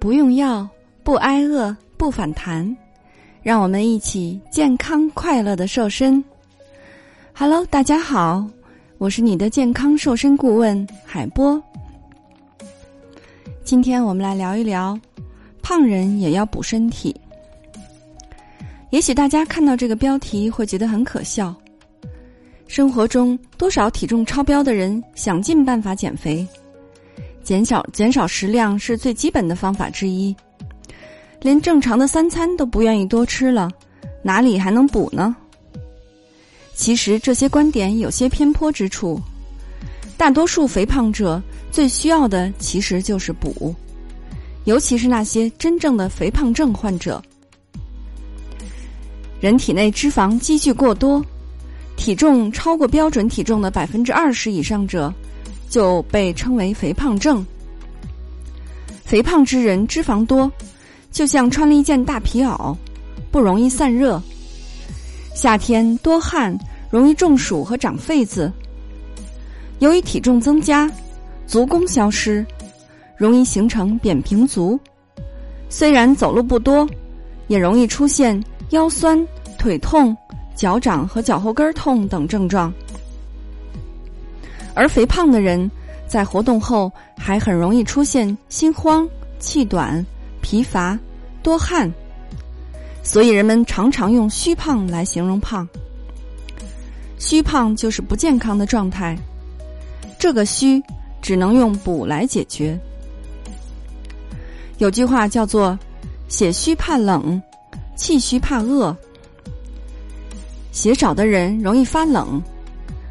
[0.00, 0.66] 不用药，
[1.04, 2.74] 不挨饿，不反弹，
[3.42, 6.24] 让我们一起健康快乐的瘦身。
[7.34, 8.48] Hello，大家好，
[8.96, 11.62] 我是你的健康瘦身顾问海波。
[13.62, 14.98] 今天我们来聊一聊，
[15.60, 17.14] 胖人也要补身体。
[18.88, 21.54] 也许大家看到这个标题会觉得很可笑。
[22.66, 26.48] 生活中多少体重超标的人想尽办法减肥。
[27.42, 30.34] 减少减少食量是最基本的方法之一，
[31.40, 33.70] 连正常的三餐都不愿意多吃了，
[34.22, 35.34] 哪里还能补呢？
[36.74, 39.20] 其实这些观点有些偏颇之处，
[40.16, 43.74] 大多数肥胖者最需要的其实就是补，
[44.64, 47.22] 尤其是那些真正的肥胖症患者。
[49.40, 51.24] 人体内脂肪积聚过多，
[51.96, 55.12] 体重超过标准体重的百分之二十以上者。
[55.70, 57.46] 就被称为肥胖症。
[59.04, 60.50] 肥胖之人脂肪多，
[61.10, 62.76] 就像穿了一件大皮袄，
[63.30, 64.20] 不容易散热。
[65.34, 66.54] 夏天多汗，
[66.90, 68.52] 容易中暑和长痱子。
[69.78, 70.90] 由于体重增加，
[71.46, 72.44] 足弓消失，
[73.16, 74.78] 容易形成扁平足。
[75.68, 76.86] 虽然走路不多，
[77.46, 79.24] 也容易出现腰酸、
[79.56, 80.16] 腿痛、
[80.54, 82.72] 脚掌和脚后跟痛等症状。
[84.74, 85.70] 而肥胖的人，
[86.06, 90.04] 在活动后还很容易出现心慌、气短、
[90.40, 90.98] 疲乏、
[91.42, 91.92] 多汗，
[93.02, 95.68] 所以人们常常用虚胖来形容胖。
[97.18, 99.16] 虚胖就是不健康的状态，
[100.18, 100.82] 这个虚
[101.20, 102.78] 只能用补来解决。
[104.78, 105.78] 有句话叫做
[106.28, 107.40] “血虚怕冷，
[107.94, 108.96] 气虚怕饿”，
[110.72, 112.42] 血少的人容易发冷。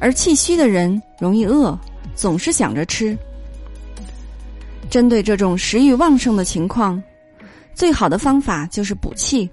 [0.00, 1.78] 而气虚的人容易饿，
[2.14, 3.16] 总是想着吃。
[4.88, 7.00] 针对这种食欲旺盛的情况，
[7.74, 9.48] 最好的方法就是补气。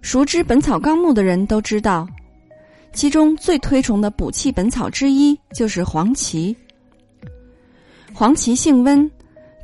[0.00, 2.06] 熟知《本草纲目》的人都知道，
[2.92, 6.56] 其中最推崇的补气本草之一就是黄芪。
[8.12, 9.10] 黄芪性温，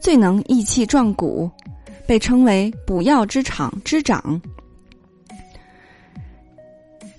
[0.01, 1.51] 最能益气壮骨，
[2.07, 4.41] 被称为补药之长之长。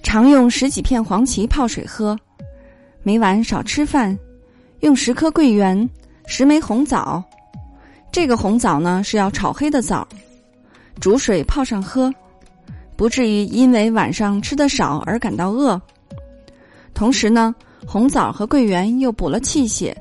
[0.06, 2.16] 常用十几片黄芪泡水喝，
[3.02, 4.16] 每晚少吃饭，
[4.82, 5.90] 用十颗桂圆、
[6.28, 7.24] 十枚红枣。
[8.12, 10.08] 这个红枣呢是要炒黑的枣，
[11.02, 12.14] 煮水泡上喝，
[12.96, 15.82] 不至于因为晚上吃的少而感到饿。
[16.94, 17.54] 同时呢，
[17.88, 19.94] 红枣和桂圆又补了气血。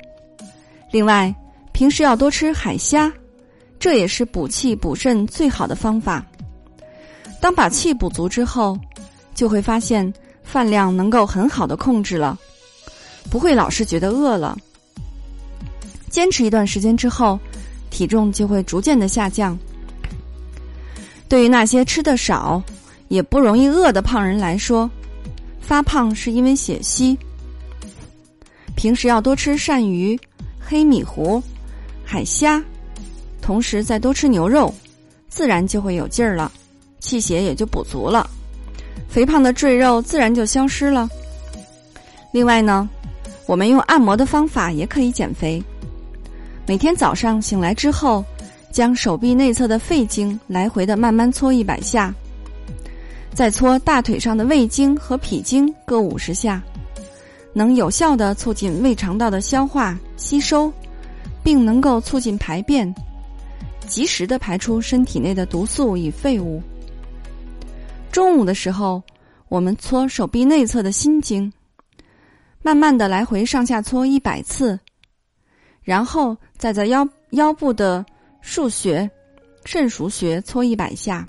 [0.91, 1.33] 另外，
[1.71, 3.11] 平时要多吃海虾，
[3.79, 6.23] 这也是补气补肾最好的方法。
[7.41, 8.77] 当把气补足之后。
[9.35, 10.11] 就会发现
[10.43, 12.39] 饭量能够很好的控制了，
[13.29, 14.57] 不会老是觉得饿了。
[16.09, 17.37] 坚持一段时间之后，
[17.91, 19.55] 体重就会逐渐的下降。
[21.27, 22.63] 对于那些吃的少
[23.09, 24.89] 也不容易饿的胖人来说，
[25.59, 27.17] 发胖是因为血虚。
[28.75, 30.17] 平时要多吃鳝鱼、
[30.59, 31.41] 黑米糊、
[32.03, 32.63] 海虾，
[33.41, 34.73] 同时再多吃牛肉，
[35.27, 36.51] 自然就会有劲儿了，
[36.99, 38.29] 气血也就补足了。
[39.15, 41.09] 肥胖的赘肉自然就消失了。
[42.33, 42.89] 另外呢，
[43.45, 45.63] 我们用按摩的方法也可以减肥。
[46.67, 48.25] 每天早上醒来之后，
[48.73, 52.13] 将手臂内侧的肺经来回的慢慢搓一百下，
[53.33, 56.61] 再搓大腿上的胃经和脾经各五十下，
[57.53, 60.69] 能有效的促进胃肠道的消化吸收，
[61.41, 62.93] 并能够促进排便，
[63.87, 66.61] 及时的排出身体内的毒素与废物。
[68.15, 69.03] 中午的时候，
[69.49, 71.51] 我们搓手臂内侧的心经，
[72.61, 74.79] 慢慢的来回上下搓一百次，
[75.83, 78.05] 然后再在腰腰部的
[78.41, 79.11] 腧穴、
[79.65, 81.27] 肾腧穴搓一百下。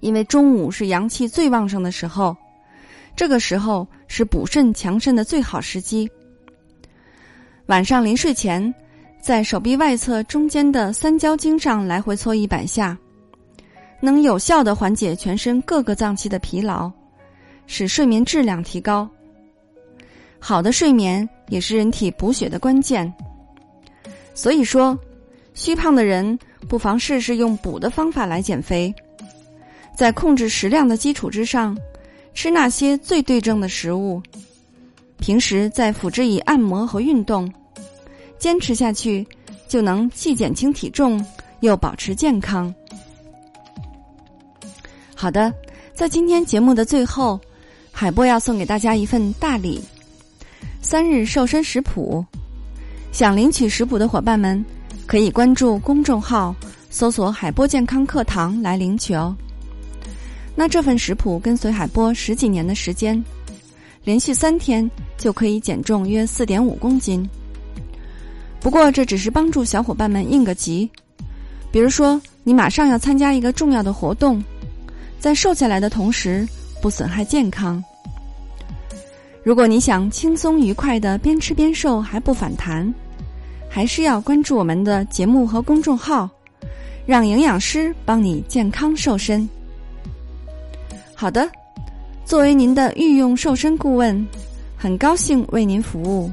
[0.00, 2.36] 因为中午是阳气最旺盛的时候，
[3.14, 6.10] 这个时候是补肾强肾的最好时机。
[7.66, 8.74] 晚上临睡前，
[9.22, 12.98] 在手臂外侧中间的三焦经上来回搓一百下。
[14.00, 16.90] 能有效的缓解全身各个脏器的疲劳，
[17.66, 19.08] 使睡眠质量提高。
[20.38, 23.12] 好的睡眠也是人体补血的关键。
[24.34, 24.96] 所以说，
[25.52, 28.94] 虚胖的人不妨试试用补的方法来减肥，
[29.96, 31.76] 在控制食量的基础之上，
[32.34, 34.22] 吃那些最对症的食物，
[35.18, 37.52] 平时再辅之以按摩和运动，
[38.38, 39.26] 坚持下去，
[39.66, 41.24] 就能既减轻体重，
[41.58, 42.72] 又保持健康。
[45.20, 45.52] 好的，
[45.94, 47.40] 在今天节目的最后，
[47.90, 49.82] 海波要送给大家一份大礼——
[50.80, 52.24] 三日瘦身食谱。
[53.10, 54.64] 想领取食谱的伙伴们，
[55.06, 56.54] 可以关注公众号，
[56.88, 59.36] 搜索“海波健康课堂”来领取哦。
[60.54, 63.20] 那这份食谱跟随海波十几年的时间，
[64.04, 67.28] 连续三天就可以减重约四点五公斤。
[68.60, 70.88] 不过这只是帮助小伙伴们应个急，
[71.72, 74.40] 比如说你马上要参加一个重要的活动，
[75.18, 76.46] 在瘦下来的同时
[76.80, 77.82] 不损害健康。
[79.42, 82.92] 如果你想轻松愉快的边吃边瘦还不反弹，
[83.68, 86.28] 还是要关注我们的节目和公众号，
[87.06, 89.48] 让营养师帮你健康瘦身。
[91.14, 91.50] 好的，
[92.24, 94.26] 作为您的御用瘦身顾问，
[94.76, 96.30] 很高兴为您服务。